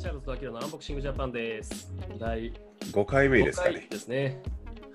[0.00, 1.92] チャールズとアキラのアンボクシングジャパンです。
[2.18, 2.54] 第
[2.92, 3.86] 5回目5回ですかね。
[3.90, 4.42] ですね。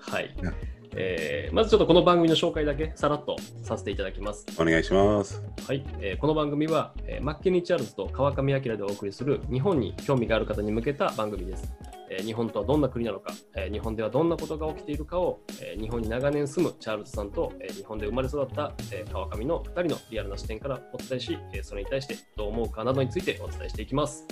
[0.00, 0.54] はいうん。
[0.96, 4.44] えーまずちょっとこの番組の紹介だけさらっとさせていただきます。
[4.58, 5.44] お願いします。
[5.64, 11.72] はい、えーこの番組は、えーマッケニー・チャールズと川上彰でお送りする日本に興味がある方に向けた番組です。
[12.10, 24.26] えー日本とはどんな国なのか、えー日本ではどんなことが起きているかを、えー日本に長年住むチャールズさんと、えー日本で生まれ育った、えー川上の2人のリアルな視点からお伝えし、えーそれに対してどう思うかなどについてお伝えしていきます。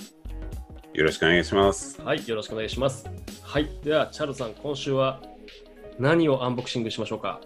[0.94, 2.00] よろしくお願いします。
[2.00, 3.04] はい、よろしくお願いします。
[3.42, 5.20] はい、では、チャールズさん、今週は
[5.98, 7.40] 何をアンボクシングしましょうか？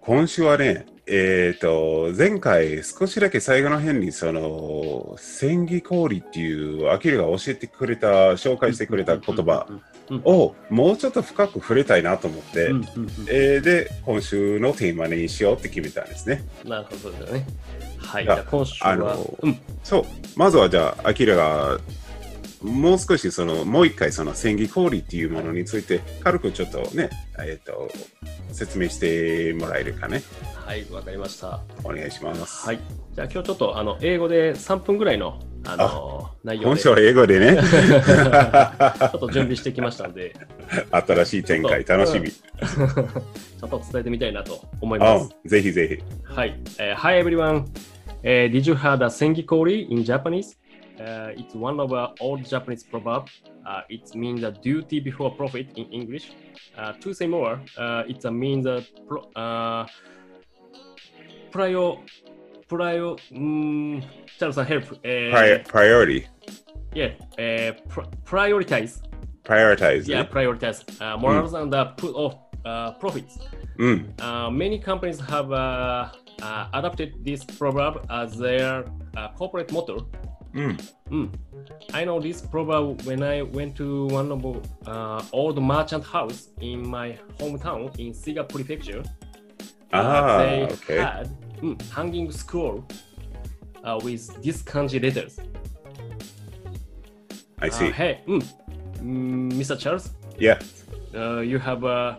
[0.00, 6.52] 今週はね、えっ、と、前回少しだけ最後の辺に、その、千里氷ってい
[6.84, 9.68] う、アキラが教えてくれた、紹介してくれた言葉
[10.24, 12.72] をもうちょっと深く触れたいなと思って、
[13.28, 16.44] えーで、今週のテーマにしようって決めたんですね。
[16.64, 17.46] なるほどね。
[17.98, 20.04] はい、じゃあ今週は、あのうん、そう、
[20.34, 21.78] まずはじゃあ、アキラが、
[22.62, 27.88] もう少しその、もう一回その千里氷っていうものについて、軽くちょっとね、えっ、と、
[28.52, 30.22] 説明してもらえるかね。
[30.66, 31.60] はい、わかりました。
[31.84, 32.66] お願いします。
[32.66, 32.80] はい、
[33.14, 40.34] じゃあ今日ちょっとあの英語で3分ぐらいのあの内容でちょ今週は英語でね、 っと準備してきましたので、
[40.90, 42.30] 新しい展開、楽しみ。
[42.30, 45.30] ちょっと伝えてみたいなと思いまあす。
[45.46, 47.64] ぜひぜはい、えー Hi everyone、
[48.22, 50.57] えー Did you hear the Sengikori in Japanese?
[51.00, 53.28] uh, it's one of our old Japanese proverb.
[53.66, 56.32] Uh, it means a duty before profit in English.
[56.76, 59.86] Uh, to say more, uh, it means a pro, uh,
[61.50, 61.94] prior,
[62.68, 64.02] prior, um,
[64.38, 64.84] Charles, help.
[64.92, 66.26] Uh, prior, priority.
[66.94, 67.10] Yeah,
[67.88, 69.02] pr prioritize.
[69.44, 70.06] Prioritize.
[70.08, 70.30] Yeah, right?
[70.30, 71.20] prioritize.
[71.20, 71.62] More mm.
[71.62, 73.38] and put off profits.
[73.78, 74.52] Mm.
[74.52, 75.50] many companies have
[76.74, 78.84] adopted this proverb as their
[79.36, 80.08] corporate motto
[80.54, 80.92] Mm.
[81.10, 81.34] Mm.
[81.92, 84.44] I know this proverb when I went to one of
[84.86, 89.02] uh, old merchant house in my hometown in Siga Prefecture.
[89.92, 90.98] Ah, they okay.
[90.98, 91.28] had
[91.60, 92.84] mm, hanging scroll
[93.84, 95.38] uh, with these kanji letters.
[97.60, 97.88] I see.
[97.88, 98.42] Uh, hey, mm,
[99.52, 99.78] Mr.
[99.78, 100.10] Charles.
[100.38, 100.58] Yeah.
[101.14, 102.16] Uh, you have uh,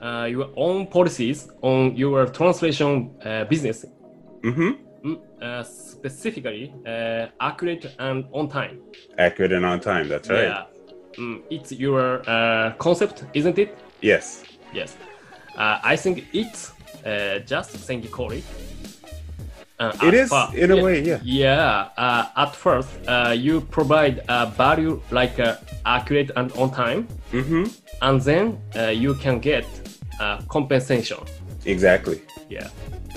[0.00, 3.10] uh, your own policies on your translation
[3.48, 3.84] business.
[4.42, 4.89] Mm-hmm.
[5.04, 8.80] Mm, uh, specifically uh, accurate and on time.
[9.16, 10.08] Accurate and on time.
[10.08, 10.42] That's right.
[10.42, 10.64] Yeah.
[11.18, 13.78] Mm, it's your uh, concept, isn't it?
[14.02, 14.44] Yes.
[14.74, 14.96] Yes.
[15.56, 16.72] Uh, I think it's
[17.06, 18.10] uh, just thank you,
[19.78, 21.18] Uh, it is far, in a way, yeah.
[21.22, 21.88] Yeah.
[22.36, 22.90] at first,
[23.34, 25.38] you provide a value like
[25.86, 27.64] accurate and on time, mm-hmm.
[28.02, 28.58] and then
[29.02, 29.64] you can get
[30.48, 31.18] compensation.
[31.64, 32.20] Exactly.
[32.50, 32.68] Yeah.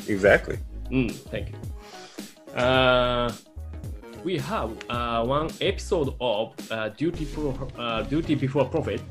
[0.07, 0.57] Exactly.
[0.89, 1.72] Mm, thank you.
[2.55, 3.31] Uh,
[4.23, 7.27] we have uh, one episode of uh, Duty,
[7.77, 9.01] uh, Duty Before Profit.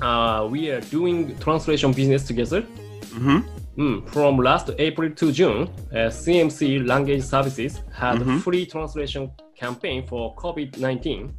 [0.00, 2.62] Uh, we are doing translation business together.
[2.62, 3.38] Mm-hmm.
[3.80, 8.38] Mm, from last April to June, uh, CMC Language Services had mm-hmm.
[8.38, 11.32] free translation campaign for COVID-19.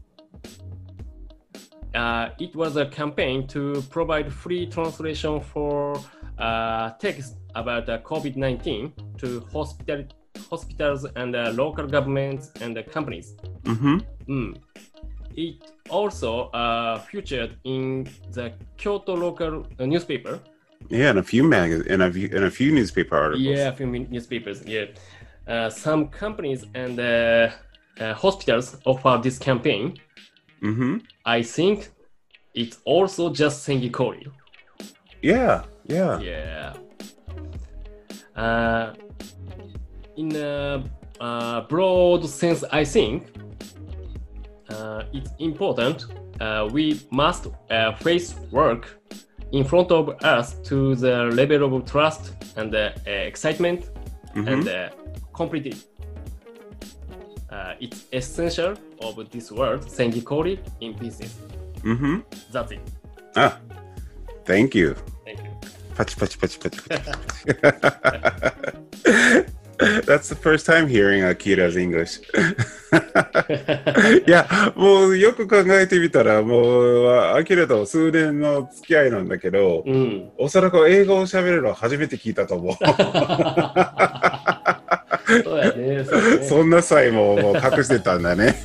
[2.39, 5.99] it was a campaign to provide free translation for
[6.99, 10.15] text about COVID-19 to hospitality
[10.49, 13.35] hospitals and uh, local governments and uh, companies.
[13.63, 13.97] Mm-hmm.
[14.27, 14.57] Mm.
[15.35, 20.39] It also uh, featured in the Kyoto local uh, newspaper.
[20.89, 23.45] Yeah, in a few magazines in a few, in a few newspaper articles.
[23.45, 24.63] Yeah, a few newspapers.
[24.65, 24.85] Yeah,
[25.47, 27.49] uh, some companies and uh,
[28.13, 29.97] hospitals offer this campaign.
[30.61, 30.97] Mm-hmm.
[31.25, 31.89] I think
[32.53, 34.31] it's also just Sengikori.
[35.21, 36.73] Yeah, yeah, yeah
[40.16, 40.82] Uh, in a
[41.20, 43.26] uh, broad sense, I think
[44.70, 46.06] uh, it's important.
[46.40, 49.00] Uh, we must uh, face work
[49.52, 53.84] in front of us to the level of trust and uh, uh, excitement
[54.34, 54.90] うんふん and uh,
[55.34, 55.76] completely.
[57.50, 61.38] Uh, it's essential of this word, Sengikori, in business.
[61.84, 62.24] うんふん。
[62.50, 62.80] That's it.
[63.34, 63.60] あ、
[64.46, 64.96] Thank you.
[65.26, 65.52] Thank you.
[65.94, 67.12] パチパチパチパチパチパ
[69.52, 69.52] チ。
[69.77, 72.21] That's the first time hearing Akira's English.
[74.27, 80.31] いや、もうよく考えてみたら、もう、アキラと数年の付き合いなんだけど、うん。
[80.37, 82.75] おそらく英語を喋るのは初めて聞いたと思う。
[85.43, 85.87] そうやね。
[85.87, 86.05] ね。
[86.47, 88.55] そんな際ももう隠してたんだね。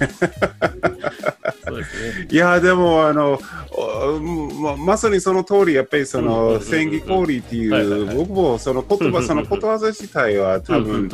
[2.30, 3.40] いや、でも、あの、
[3.76, 11.08] おままさにその通り、やっぱりその、うん千里氷っていうはい、僕もその言葉、そのことわざ自体は多分、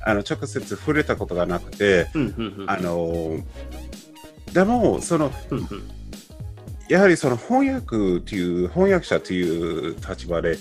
[0.00, 2.08] あの、直接触れたことがなくて、
[2.66, 3.38] あの、
[4.52, 5.30] でも、その、
[6.88, 10.58] やはりその翻訳という、翻訳者という立場で、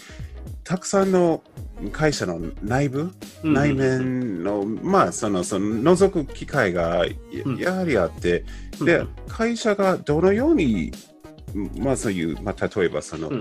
[0.64, 1.44] たくさんの
[1.92, 7.06] 会社の内部、うん内面の、まあ、その、その、覗く機会が
[7.58, 8.44] やはりあって、
[8.80, 8.86] うん。
[8.86, 10.92] で、会社がどのように、
[11.78, 13.32] まあ、そういう、まあ、例えば、その、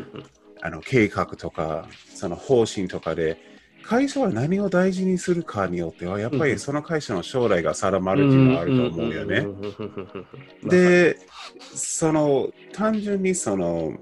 [0.61, 3.39] あの計画とか、その方針とかで、
[3.83, 6.51] 会社は何を大事にするかによっては、やっぱうん。
[6.53, 9.47] りその会社の将来が定まるっていうのはあると思うよね。
[10.65, 11.19] で、
[11.75, 13.99] その単純にその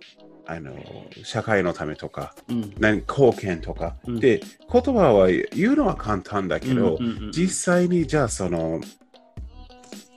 [0.50, 0.74] あの
[1.22, 2.74] 社会のためとか、うん。
[2.80, 4.20] 何貢献とか、うん。
[4.20, 8.80] で、言葉は言うのは簡単だけど、うんうんうん実際にじゃあその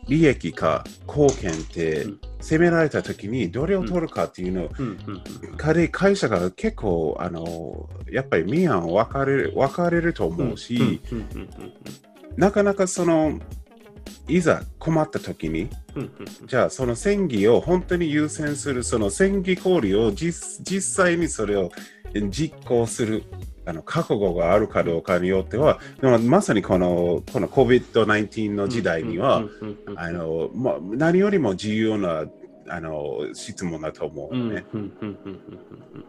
[0.07, 2.19] 利益か貢献ってうん。
[2.41, 4.85] 責められたときにどれを取るかっていうのを、うん。
[4.85, 10.99] うん会社が結構あのやっぱり明暗分かれる分かれると思うし、
[12.35, 13.39] なかなかその
[14.27, 16.11] いざ困った時にうんうん
[16.41, 21.71] うんじゃあその戦技を本当に優先するその戦技行為を実実際にそれを
[22.29, 23.23] 実行する
[23.65, 29.43] あの覚悟があるかどうかによってはでもまさにこのこの COVID-19 の時代には、
[30.91, 32.25] 何よりも重要な
[32.67, 34.39] あの質問だと思うね。
[34.39, 36.05] うんうんうんうんうんうん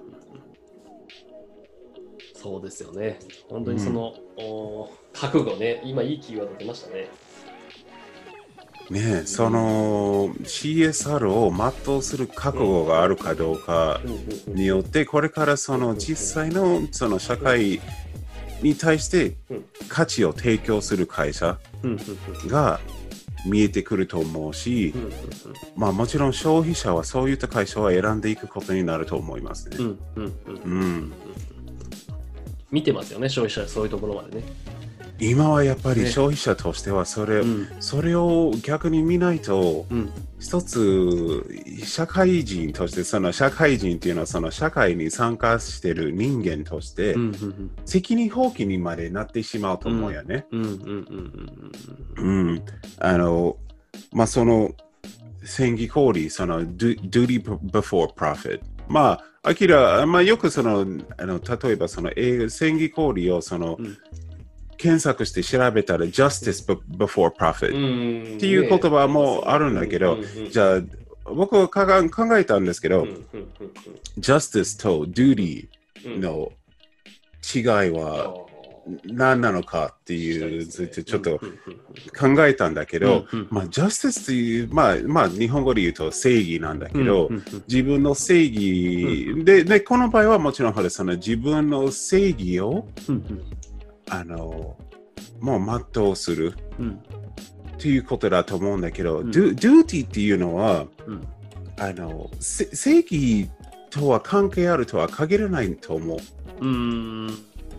[2.44, 3.18] そうですよね。
[3.48, 7.08] 本当にその、お覚悟ね、今いいキーワード出ましたね。
[8.90, 11.52] ねえその CSR を
[11.84, 14.00] 全うする覚悟があるかどうか
[14.46, 17.80] によってこれからその実際のその社会
[18.62, 21.58] に対してうん価値を提供する会社
[22.46, 22.80] が
[23.46, 25.12] 見えてくると思うしう、ん
[25.76, 29.76] まあもちろん消費者はそういった会社を選んでいくことになると思いますね。
[29.76, 31.12] うん、
[32.70, 34.44] 見てますよね、消費者はそういうところまでね。
[35.20, 36.10] 今はやっぱりね。
[36.10, 37.68] 消費者としてはそれ,、うん。
[37.80, 40.10] それを逆に見ないとうん。
[40.40, 41.42] 一つ
[41.84, 47.16] 社会人としてその社会人っていうのはその社会に参加している人間として
[47.86, 50.44] 責任放棄にまでなってしまうと思うよね。
[50.50, 52.62] うん
[52.98, 53.56] あの
[54.12, 54.72] まあその
[55.44, 60.84] 戦技行為その du- duty before profit まあアキラ、まあ、よくその
[61.16, 63.96] あの例えばその英語戦技行為をその、うん
[64.76, 70.18] 検索して調べたら justice be- before う profit、っていう言葉もあるんだけど
[70.50, 70.80] じゃあ
[71.24, 73.06] 僕は考えたんですけど、
[74.18, 75.68] justice と duty
[76.06, 76.20] うん。
[76.20, 76.52] の
[77.54, 78.34] 違いは
[79.04, 83.40] 何なのかっていうちょっと考えたんだけど、うん。
[83.40, 83.48] うん。
[83.50, 87.30] まあ、justice という、まあ、まあ、日本語で言うと正義なんだけど、
[87.66, 93.42] 自分の正義、でで、この場合はもちろんその自分の正義を、うん
[94.20, 94.76] あの、
[95.40, 96.54] もう全うする。
[96.78, 97.00] うん。
[97.78, 99.30] ということだと思うんだけど、うん。
[99.30, 101.26] du- duty っていうのは、うん。
[101.78, 103.48] あの、せ正義
[103.90, 106.18] とは関係あるとは限らないと思う。
[106.60, 107.26] うん。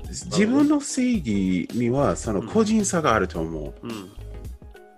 [0.10, 3.88] 自分の正義にはその個人差があると思う。
[3.88, 4.10] うん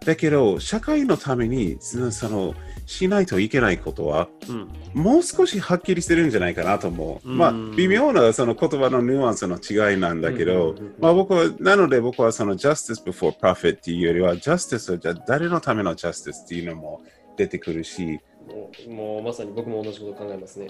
[0.07, 2.55] だけど、社会のためにそその
[2.85, 7.29] しないといけないことは、うんもう少しはっきりしてるんじゃないかなと思う。
[7.29, 17.01] うんまあ、微妙なその言葉のニュアンスの違いなんだけど、うんうんうんまあ僕は、なので僕はその justice before profit っていうよりは、justice はじゃあ誰のための justice っていうのも
[17.35, 18.21] 出てくるし、
[18.89, 20.69] もうまさに僕も同じこと考えますね。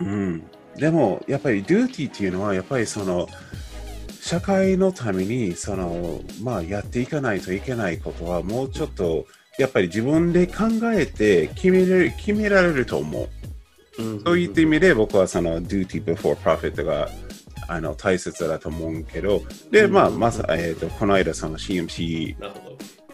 [0.00, 0.42] うん。
[0.76, 3.28] でも、やっぱり duty っていうのは、やっぱりその、
[4.22, 9.26] 社会のためにその、まあ、やっていかないといけないことは、もうちょっと、
[9.58, 10.64] やっぱり自分で考
[10.94, 13.28] えて決めれる決められると思
[13.98, 14.02] う。
[14.02, 17.10] うんそういった意味で僕はその duty before profit が
[17.68, 22.36] あの大切だと思うけど、で、まあ、まさ、えっ、と、この間その CMC。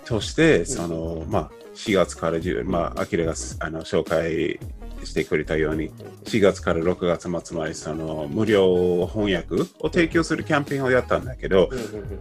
[0.05, 4.59] として、その、まあ、4月から10、まあ、アキラがあの紹介
[5.07, 5.91] してくれたように、
[6.25, 11.71] 4月から6月末までその無料翻訳を提供するキャンペーンをやったんだけど、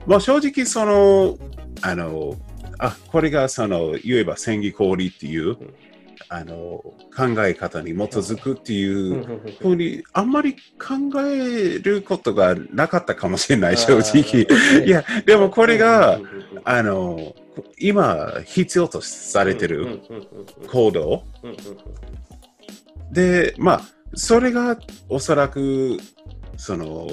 [0.06, 1.38] まあ、正直その、
[1.82, 2.36] あの、
[2.80, 5.58] あ、これがその、言えば戦技氷っていう、ん。
[6.30, 6.96] あの、考
[7.46, 14.46] え方に基づくっていう、ふうにあんまり考えることがなかったかもしれない、正直。
[14.86, 16.20] いや、でもこれが
[16.66, 17.34] あの、
[17.80, 20.02] 今必要とされてる
[20.70, 21.24] 行動
[23.12, 23.82] で、まあ、
[24.16, 24.78] それが
[25.10, 25.98] おそらく、
[26.58, 27.08] その、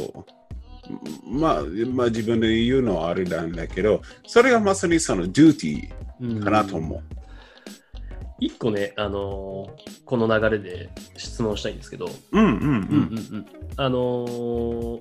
[1.26, 7.02] まあ、まあ自分で言うのはあれなんだけど、それがまさにそのデューティーかなと思う。
[8.40, 12.58] 一個ね、あのーこの流れで質問したいんですけど、うんうんうん。
[12.58, 13.46] うん
[13.76, 15.00] あのー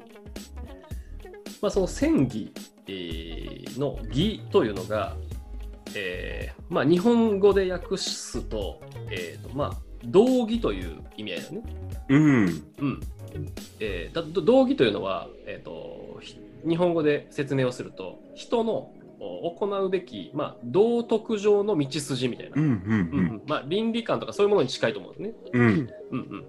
[1.61, 2.53] まあ、その戦技、
[2.87, 5.17] えーの義というのが、
[5.95, 8.81] えーまあ、日本語で訳すと、
[9.11, 11.61] えーとまあ、道義という意味合いだね。
[12.09, 12.45] うん。
[12.79, 12.99] うん
[13.79, 22.63] えーだど道義というのは、えーと、ひ日本語で説明をすると、人のお行うべき、まあ、道徳上の道筋みたいな、うん。
[22.63, 22.79] ううんん。
[22.89, 25.33] うんまあ、倫理観とかそういうものに近いと思うんですね。
[25.53, 25.61] うん。
[25.61, 25.89] うん。
[26.11, 26.45] うんうん、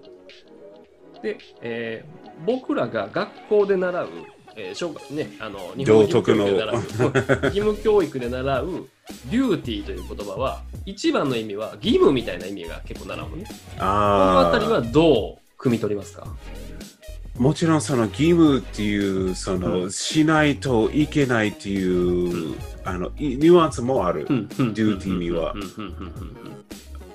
[1.23, 4.09] で、えー僕らが学校で習う、
[4.57, 6.49] えー小学ね、あの日本道徳の。
[6.49, 8.89] 義務教育で習う義務教育で習う
[9.31, 13.45] デューティーという言葉は一番の意味は義務みたいな意味が結構習うのね。
[13.45, 13.51] こ
[13.85, 16.25] のああたりはどう汲み取りますか？
[16.27, 17.41] あ。
[17.41, 18.97] もちろんその義務ってい
[19.31, 19.91] う、その、うん。
[19.91, 24.25] しないといけないっていう、あの、いニュアンスもある。
[24.29, 25.53] デューティーには。
[25.53, 25.61] うん。
[25.61, 25.69] うん。
[25.69, 25.77] うん。
[25.77, 26.65] うん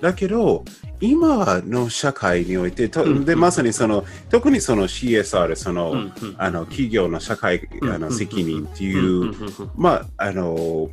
[0.01, 0.63] だけど、
[1.01, 3.25] 今の社会において、とうん。
[3.25, 5.99] でまさにその、特にその CSR、その、うん。
[5.99, 6.13] うん。
[6.37, 9.33] あの企業の社会あの責任っていう、
[9.75, 10.89] まあ、あの、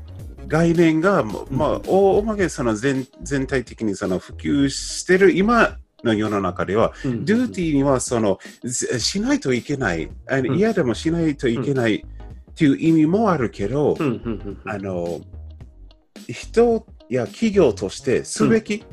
[0.47, 1.63] 概念が、まうん。
[1.63, 7.25] あ、大まけその全全体的にその普及してる今の世の中では、うん。
[7.25, 10.11] デューティーにはそのししないといけない、
[10.57, 13.97] 嫌でもしないといけないっていう意味もあるけど、
[14.65, 15.21] あの
[16.29, 18.85] 人や企業としてすべき、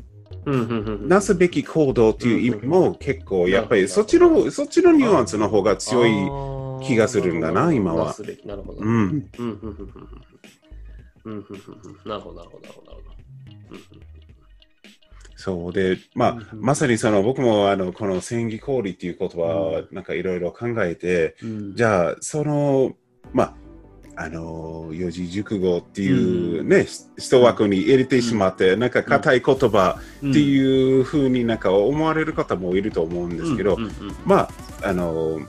[0.46, 6.12] なすべき行動という意味も結構やっぱりそっちのそっちのニュアンスの方が強い
[6.86, 8.16] 気がするんだな、今は。
[8.46, 8.82] なるほど。
[8.84, 8.96] な
[11.36, 11.60] るほど、
[12.06, 12.64] なるほど、なるほど。
[15.36, 21.36] そうで、まあ、まさにその僕もあのこの戦議氷っていう言葉はなんかいろいろ考えて、
[21.76, 22.96] じゃあその、
[23.34, 23.56] まあ、
[24.16, 26.86] あの四字熟語っていうね、
[27.18, 33.84] 一枠に入れてしまって、なんか硬い言葉っていうふうになんか思われる方もいると思うんですけど、うん。
[33.84, 33.90] うん。
[33.90, 34.16] うん。
[34.26, 34.50] まあ、
[34.84, 35.40] あの、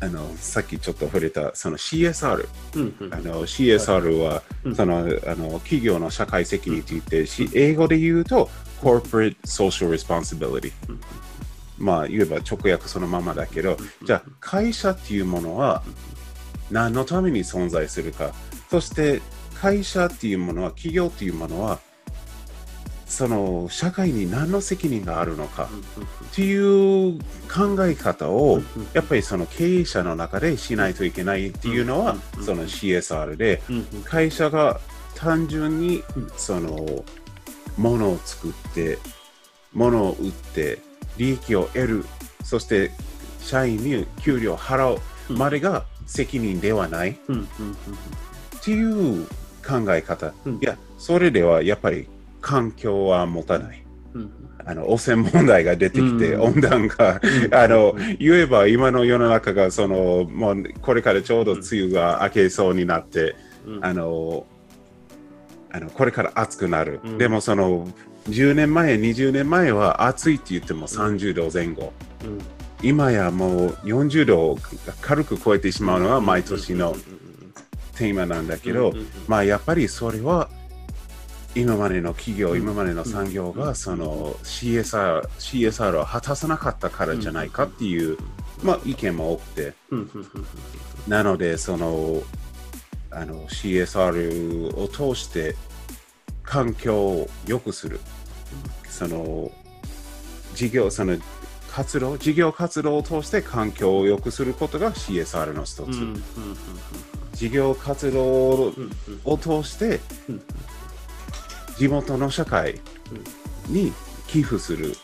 [0.00, 2.46] あのさっきちょっと触れたその CSR、
[2.76, 2.96] うん。
[2.98, 3.14] うん。
[3.14, 4.74] あの CSR は、うん。
[4.74, 8.48] そのあの企業の社会責任といって、し英語で言うと
[8.80, 11.00] Corporate Social Responsibility、うん。
[11.78, 15.82] まあ言えば直訳そのままだけど、じゃあ会社っていうものは
[16.70, 18.32] 何のために存在するか。
[18.70, 19.20] そして
[19.60, 21.78] 会社っていうものは企業っていうものは
[23.06, 25.68] その社会に何の責任があるのか。
[26.32, 27.18] っていう
[27.48, 28.60] 考え方を
[28.92, 33.62] やっぱりその経営者の中でしないといけないっていうのはうんその CSR で
[34.04, 34.80] 会社が
[35.14, 37.04] 単純にうんその
[37.76, 38.98] 物を作って
[39.72, 40.78] 物を売って
[41.16, 42.04] 利益を得る。
[42.42, 42.90] そして
[43.40, 45.00] 社員に給料を払う
[45.32, 47.10] までが責任ではない。
[47.10, 47.46] っうんうんうん。
[48.62, 49.26] ていう
[49.66, 50.54] 考え方、うん。
[50.56, 52.08] いやそれではやっぱり
[52.40, 53.82] 環境は持たない。
[54.14, 54.30] うん
[54.66, 56.42] あの汚染問題が出てきて、うん。
[56.42, 57.20] 温暖化。
[57.22, 57.54] うん。
[57.54, 58.16] あのうん。
[58.18, 63.84] 言えば今の世の中がそのもうこれからちょうど梅雨が明けそうになって、うん。
[63.84, 64.46] あの
[65.70, 67.18] あのこれから暑くなる、うん。
[67.18, 67.86] でもその
[68.28, 71.92] 10年前20年前は暑いって言っても30度前後、
[72.24, 72.38] うん
[72.84, 74.58] 今やもう40度を
[75.00, 76.94] 軽く超えてしまうのは毎年の
[77.96, 78.92] テーマなんだけど、
[79.26, 80.50] まあやっぱりそれは
[81.54, 82.58] 今までの企業、うん。
[82.58, 88.18] 今までの産業うんがその CSR, CSR を果たさなかったからじゃないかっていう、
[88.62, 89.72] まあ、意見も多くて、
[91.08, 92.22] なのでその
[93.10, 95.56] あの CSR を通して
[96.42, 97.98] 環境を良くする、
[98.90, 99.50] その
[100.54, 101.16] 事業、その
[101.74, 105.80] 活動、事業活動を通して環境を良くすることが CSR の一つ。
[105.80, 106.16] うんうんうん
[107.34, 108.72] 事業活動
[109.24, 110.42] を通してうん
[111.76, 112.80] 地元の社会
[113.66, 113.92] に
[114.28, 114.94] 寄付する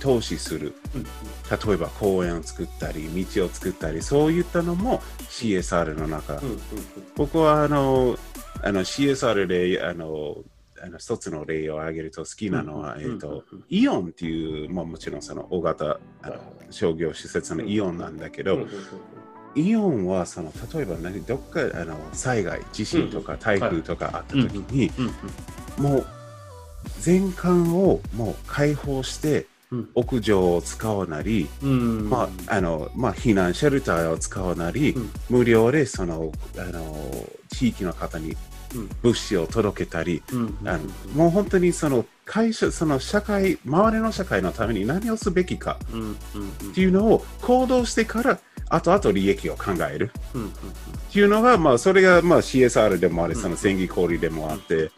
[0.00, 0.74] 投資する。
[0.96, 6.42] うん例えば公園を作ったり道を作ったりそういったのも CSR の中、
[7.14, 8.18] 僕はあの
[8.60, 10.38] あの CSR であの
[10.82, 16.36] あの一つの例を挙げると好きなのは、うんえーとうんイオンっていう、まあ、もちろんその大型あの
[16.70, 18.66] 商業施設のイオンなんだけど、
[19.54, 24.90] イオンはその例えば何どっかあの災害地震とか台風とかあった時に、
[25.78, 26.06] もう
[27.00, 29.88] 全館をもう開放してうん。
[29.94, 32.08] 屋上を使うなり、うん。
[32.08, 35.10] まああのまあ、避難シェルターを使うなり、うん。
[35.28, 36.96] 無料でそのあの
[37.50, 38.36] 地域の方にうん
[39.02, 40.58] 物資を届けたり、うん。
[40.64, 40.80] あの
[41.14, 45.78] もう本当にその会社その社会周りの社会のために何をすべきか
[46.70, 50.10] っていうのを行動してから後々利益を考える。
[51.10, 53.40] っていうのが、まあ、それがまあ CSR でもあり、うん。
[53.40, 54.90] その戦技氷でもあって、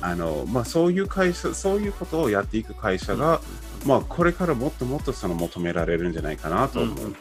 [0.00, 3.40] あのまあ、そういう会社、そういうことをやっていく会社が、
[3.84, 7.16] まあ、これからもっともっとその求められるんじゃないかなと思う。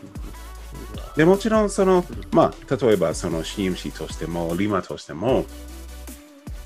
[1.15, 1.69] でもちろん。
[1.69, 5.45] その、まあ、例えばその CMC としても、リマとしても、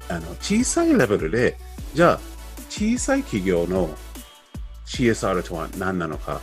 [0.10, 1.58] あの小さいレベルで、
[1.94, 2.20] じゃあ、
[2.70, 3.89] 小さい企業の
[4.86, 6.42] CSR とは何なのか、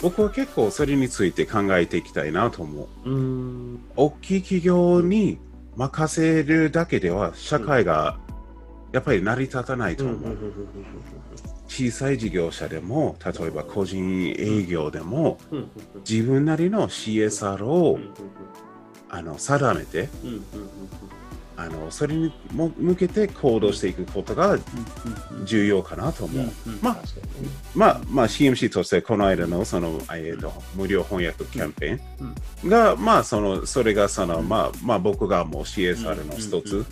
[0.00, 3.10] 僕は結構それについて考えていきたいなと思う。
[3.10, 3.80] うん。
[3.96, 5.38] 大きい企業に
[5.76, 8.18] 任せるだけでは社会が
[8.92, 10.38] やっぱり成り立たないと思う。
[11.66, 15.38] 小さい事業者でも、例えば個人営業でも、
[16.08, 17.98] 自分なりの CSR を
[19.10, 20.08] あの定めて、
[21.58, 24.56] あのそれにも向けて行動していくことが
[25.44, 26.46] 重要かなと思う。
[26.80, 26.96] まあ
[27.74, 36.86] まあ、まあ、CMC としてこの間のその、えーと無料翻訳キャンペーンが、まあ、そのそれがその、まあまあ、僕がもう CSR の一つ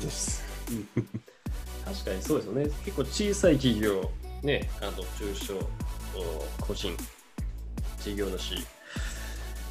[0.00, 0.42] です。
[1.84, 2.62] 確かにそうですよね。
[2.82, 4.10] 結構小さい企業、
[4.42, 6.96] ね、あと中小、お個人、
[7.98, 8.79] 事業主。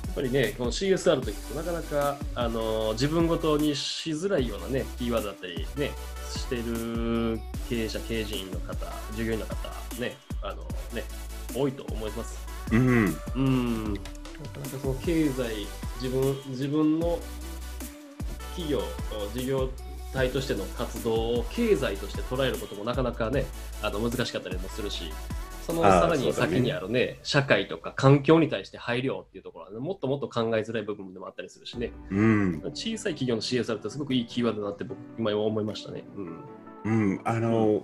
[0.10, 5.92] やっぱりね、この CSR と聞くとなかなか、あの自分ごとにしづらいようなね、キーワードだったり、ね、
[6.36, 7.39] してる
[7.70, 9.56] 経営者、経営陣の方、従業員の方、
[10.01, 10.56] ね、あの
[10.96, 11.04] ね、
[11.56, 12.39] 多いと思います。
[12.72, 12.80] うん、
[13.36, 14.06] うん、なか
[14.63, 15.68] なかその経済、
[16.01, 17.20] 自分自分の
[18.56, 18.82] 企業、
[19.36, 19.70] 事業
[20.12, 23.46] 体としての活動を経済として捉えることもなかなかね、
[23.84, 25.13] あの難しかったりもするし、
[25.70, 36.04] そのさらに先にあるね、社会とか環境に対して配慮っていうところは、ね、もっともっと考えづらい部分でもあったりするしね、うん、小さい企業の CSR ってすごくいいキーワードだなって僕、今思いましたね。
[36.16, 36.44] うん。
[36.86, 37.84] うん、あの、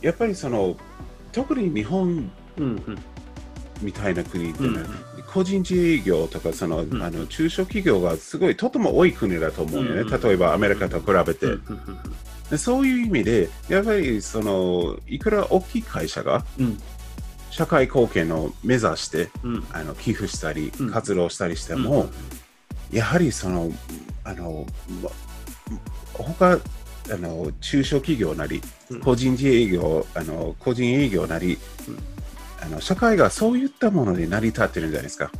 [0.00, 0.76] やっぱりその、
[1.32, 2.98] 特に日本うんうん。
[3.82, 4.86] みたいな国ってね、うん
[5.26, 7.02] 個人自営業とかその、ん。
[7.02, 10.20] あの中小企業がすごいとても多い国だと思うよね、うん。
[10.20, 11.60] 例えばアメリカと比べて、うん。
[12.50, 16.78] でそういう意味でやっぱりそのいくら大きい会社がうん
[17.50, 19.66] 社会貢献を目指してうん。
[19.72, 20.90] あの寄付したりうん。
[20.90, 21.82] 活動したりしてうん。
[21.82, 22.10] も、
[22.92, 23.70] やはりその
[24.24, 24.66] あの
[25.02, 25.10] ま
[26.12, 26.58] 他
[27.08, 29.00] あの中小企業なりうん。
[29.00, 31.98] 個人自営業あの個人営業なり、うん。
[32.60, 35.30] あの社会がそういったもので成り立ってるんじゃないですか。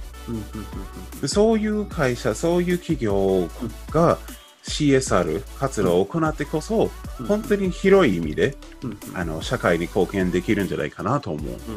[1.26, 3.48] そういう会社、そういう企業
[3.90, 4.18] が
[4.68, 7.26] CSR 活動を行ってこそ、うん。
[7.26, 8.90] 本当に広い意味でうん。
[8.90, 11.44] うんあの社会に貢献できるんじゃないかなと思う。
[11.44, 11.52] うん。
[11.52, 11.56] うん。
[11.56, 11.62] うん。
[11.72, 11.76] う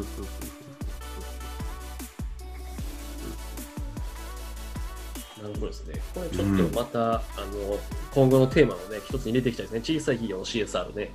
[5.42, 5.94] なるほどですね。
[6.14, 7.22] これちょっとまた、あ
[7.52, 7.78] の
[8.12, 9.80] 今後のテーマのね、一つに入れていきたいですね。
[9.80, 11.12] 小さい企業の CSR ね。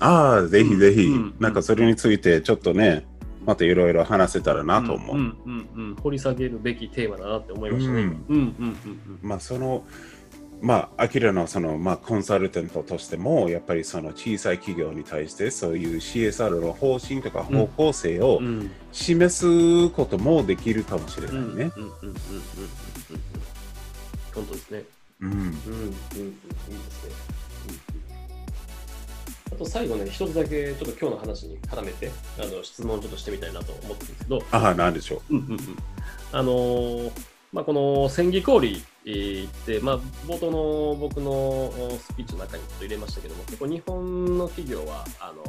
[0.00, 1.34] ああ、ぜひぜひ、うん。
[1.40, 3.06] なんかそれについてちょっとね、
[3.44, 5.16] またいろいろ話せたらなと思う。
[5.16, 5.18] ん。
[5.18, 5.68] うん。
[5.74, 5.88] うん。
[5.88, 5.94] うん。
[5.96, 8.00] 掘り下げるべきテーマだなって思いましたね。
[8.00, 8.10] ううん。
[8.10, 8.14] ん。
[8.28, 8.34] うん。
[8.34, 9.18] うん。
[9.22, 9.84] まあその
[10.60, 18.40] まあ、アキラのその、まあ、コンサルタントとしても、やっぱりその小さい企業に対して、そういう CSR の方針とか方向性を
[18.92, 21.42] 示すこともできるかもしれないね。
[21.42, 21.52] うん。
[21.52, 21.62] うん。
[21.62, 21.72] うん。
[21.72, 21.80] うん。
[21.80, 21.90] うん。
[22.02, 22.10] うんうん
[24.32, 24.84] 本当ですね。
[25.22, 25.30] うん。
[25.32, 25.38] うん。
[25.38, 25.42] うん。
[25.42, 25.48] うん。
[25.48, 26.18] いいです
[27.08, 27.12] ね。
[29.50, 29.54] うん。
[29.54, 35.34] あと最後ね、一つだけちょっと今日の話に絡めてあの質問をちょっとしてみたいなと思ってるんですけど、ああ、なんでしょう？
[35.34, 35.58] んうんうん。
[36.32, 37.10] あのー
[37.52, 45.42] まあ、この千里氷って、まあ、冒頭の僕のスピーチの中にちょっと入れましたけども、結構日本の企業は、あの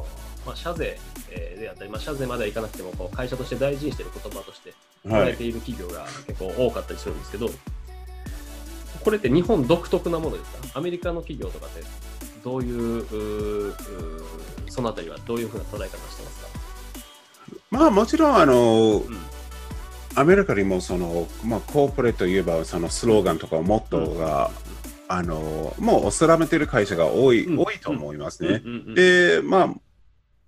[0.46, 0.98] まあ、社税
[1.30, 4.72] えーであったり、まあ、社税まではいかなくてもこう会社として大事にしている言葉として
[5.04, 5.12] う。
[5.12, 5.22] はい。
[5.28, 7.50] 捉えている企業が結構多かったりするんですけど、
[9.04, 10.78] これって日本独特なものですか？
[10.78, 11.82] アメリカの企業とかって
[12.42, 13.74] どういう
[14.68, 16.48] そのあたりはどういうふうな捉え方してますか、
[17.70, 19.18] まあ、もちろん、あの、うん
[20.14, 24.50] アメリカにもその、まあ、コーポレートといえば、そのスローガンとかモットーが、
[25.08, 27.58] あの、もう定めてる会社が多い、うん。
[27.58, 28.62] 多いと思いますね。
[28.64, 29.74] うんうんうんで、まあ、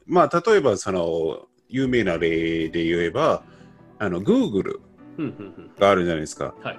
[0.06, 3.42] まあ、例えば、その、有名な例で言えば、
[3.98, 6.54] あの、うんがあるじゃないですか。
[6.62, 6.78] はい。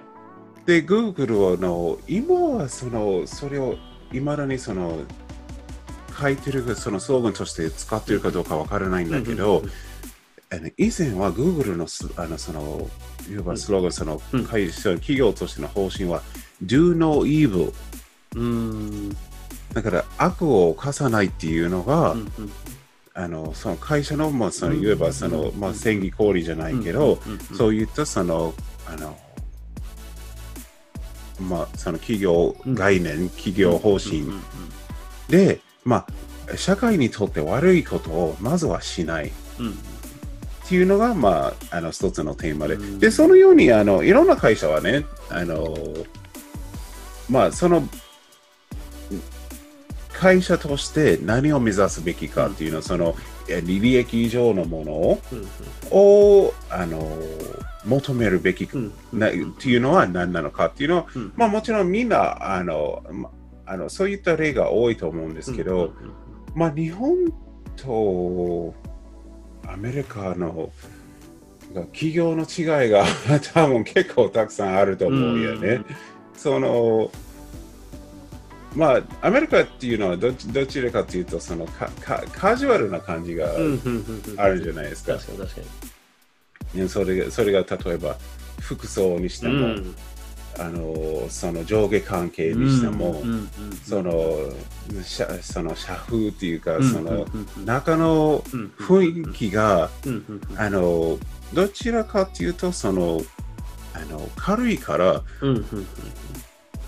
[0.66, 3.76] で、Google の、今はその、それを、
[4.12, 5.00] いまだにその、
[6.20, 9.64] 書いてる、そのスローガンとして使ってるかどうかわからないんだけど、
[10.78, 12.90] 以前は Google のスあのその、
[13.30, 14.46] いわばスローガン、そのうん。
[14.46, 16.22] 会社、企業としての方針は、
[16.64, 17.74] Do no evil。
[18.36, 19.18] うーん。
[19.74, 22.52] だから悪を犯さないっていうのが、うんうん。
[23.18, 27.18] あのその会社の、まあ、そのうんいわばその、まあ、戦技氷じゃないけど、
[27.58, 28.54] そういったその、
[28.88, 29.18] あの、
[31.40, 34.26] まあ、その企業概念、企業方針
[35.30, 36.06] で、ま
[36.52, 39.32] あ、社会にとって悪いことをまずはしない。
[39.60, 39.78] うん
[40.66, 43.00] っていうのが、まあ、あの一つのテーマで、うん。
[43.00, 45.76] でそのようにあのいろんな会社はね、あの
[47.30, 47.88] まあ、その
[50.12, 53.16] 会社として何を目指すべきかっていうのを、その
[53.48, 55.48] え利益以上のものをうん
[55.92, 57.00] をあの
[57.86, 58.68] 求めるべき
[59.14, 61.34] なっていうのは何なのかっていうのは、うん。
[61.36, 63.30] まあ、もちろんみんなあの、ま
[63.68, 65.94] あのそういった例が多いと思うんですけど、
[66.56, 67.16] まあ、日本
[67.76, 68.74] と
[69.72, 70.72] アメリカの
[71.74, 73.06] が企業の違いが
[73.54, 75.70] 多分結構たくさんあると思うよね。
[75.70, 75.86] うん
[76.36, 77.12] その
[78.76, 83.50] まあ、アメリカっていうのはどちどちらかというとそのカカカジュアルな感じが
[84.36, 85.14] あるじゃないですか。
[85.14, 85.62] 確かに確か
[86.74, 86.82] に。
[86.82, 88.18] ねそれがそれが例えば
[88.60, 89.96] 服装にしても、うん
[90.60, 93.50] あのその上下関係にしても、うんうんうん
[93.84, 94.14] その
[95.04, 97.66] 社その社風っていうか、うんそのうんうん。
[97.66, 100.60] 中のうん雰囲気が、うんうんうん。
[100.60, 101.18] あの
[101.54, 103.22] どちらかというとその
[103.94, 105.86] あの軽いからうんうんうん。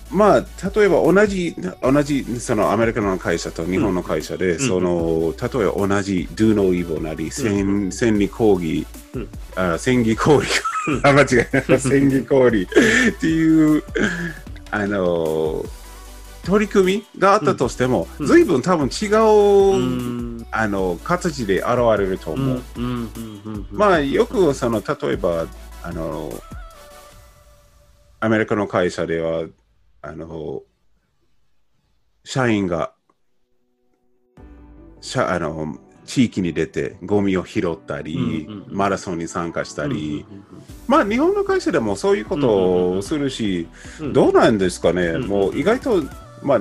[0.10, 0.40] まあ
[0.74, 9.28] 例えば同じ同じそのアメリカの会社と日本の会社で、んその例えば同じ Do No Evil なり、千千里講義、うん。
[9.56, 10.48] あ千里講義
[11.04, 13.84] あ間違えた 千里講義っていう
[14.72, 15.66] あの
[16.44, 18.26] 取り組みがあったとしても、うん。
[18.26, 20.48] 随分多分違う、うん。
[20.50, 22.62] あの形で現れると思う。
[23.72, 25.46] まあよくその例えば
[25.84, 26.32] あの
[28.22, 29.44] アメリカの会社では
[30.02, 30.64] あの
[32.24, 32.94] 社員が
[35.02, 38.76] 社あの地域に出てゴミを拾ったり、うんうんうん。
[38.76, 40.44] マラソンに参加したり、うんうん
[40.88, 43.68] まあ日本の会社でもそういうことをするし、
[44.00, 44.14] うん。
[44.14, 46.04] どうなんですかね、うんもう意外と、
[46.42, 46.60] まあ、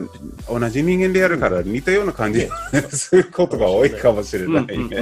[0.49, 2.49] 同じ人間でやるから似たような感じ
[2.91, 4.99] することが多いかもしれないね。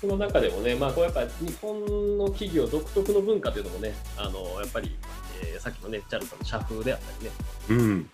[0.00, 4.94] その中でもね、まあ、こうやっぱ日本の企業独特の文化というのもね、あのやっぱり、
[5.42, 7.32] えーさっきのね、チャールズさんの社風であったりね、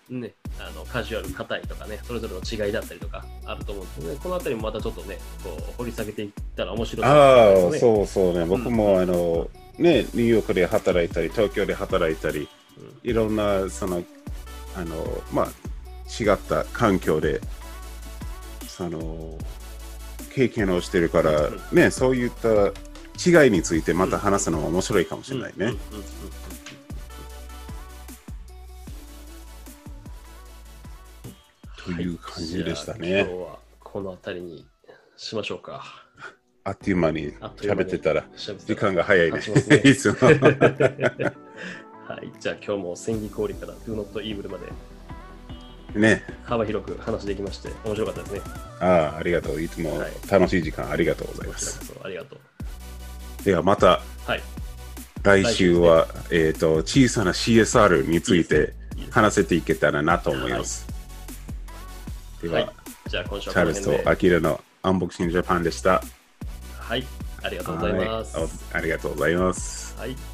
[0.09, 0.21] うん。
[0.21, 7.79] ねあのカジュアル、硬いとかね、それぞれの違いだったりとかあると思うんですけどね、このあたりもまたちょっとね、こう掘り下げていったら面白いああ、ですね。
[7.79, 8.45] そうそうね。
[8.45, 12.49] 僕も、あの、ね、ニューヨークで働いたり、東京で働いたり、
[13.03, 14.03] いろんな、その、
[14.75, 15.45] あの、まあ、
[16.23, 17.39] 違った環境で、
[18.67, 19.37] その、
[20.33, 22.49] 経験をしてるから、ね、そういった
[23.15, 25.73] 違いについてまた話すのも面白いかもしれないね。
[31.85, 33.19] という感じでしたじゃあね。
[33.21, 34.67] 今日はこの辺りに
[35.17, 35.83] しましょうか。
[36.65, 38.25] あっという間に喋ってたら、
[38.65, 39.39] 時間が早いね。
[39.39, 40.15] 経ちま すねいつも。
[42.07, 44.57] はい、じゃあ今日も千里氷から Do Not Evil ま
[45.93, 46.23] でね。
[46.43, 48.41] 幅広く話できまして面白かったですね。
[48.79, 49.61] ああ、ありがとう。
[49.61, 51.93] いつもはい楽しい時間ありがとうございます。
[52.03, 53.43] ありがとう。
[53.43, 54.41] ではまたはい。
[55.23, 58.73] 来週は、えー、と小さな CSR について
[59.09, 60.92] 話せていけたらなと思います。
[62.43, 62.69] では、はい。
[63.09, 64.03] じゃあ今週チャールズ。
[64.03, 66.03] とアキラのアンボクシングジャパンでした。
[66.77, 67.05] はい。
[67.41, 68.37] ありがとうございます。
[68.37, 69.97] はいおありがとうございます。
[69.97, 70.32] はい